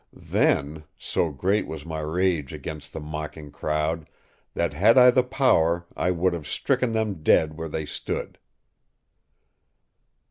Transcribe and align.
Then, 0.13 0.85
so 0.97 1.29
great 1.29 1.67
was 1.67 1.85
my 1.85 1.99
rage 1.99 2.53
against 2.53 2.91
the 2.91 2.99
mocking 2.99 3.51
crowd 3.51 4.09
that 4.55 4.73
had 4.73 4.97
I 4.97 5.11
the 5.11 5.21
power 5.21 5.85
I 5.95 6.09
would 6.09 6.33
have 6.33 6.47
stricken 6.47 6.91
them 6.91 7.21
dead 7.21 7.55
where 7.55 7.69
they 7.69 7.85
stood. 7.85 8.39